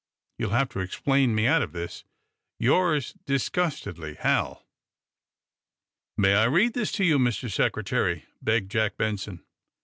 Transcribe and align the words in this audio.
You'll 0.39 0.49
have 0.49 0.69
to 0.69 0.79
explain 0.79 1.35
me 1.35 1.45
out 1.45 1.61
of 1.61 1.73
this. 1.73 2.05
Yours 2.57 3.13
disgustedly, 3.27 4.15
Hal."_ 4.15 4.63
"May 6.17 6.33
I 6.33 6.45
read 6.45 6.73
this 6.73 6.91
to 6.93 7.03
you, 7.05 7.19
Mr. 7.19 7.51
Secretary?" 7.51 8.25
begged 8.41 8.71
Jack 8.71 8.97
Benson. 8.97 9.45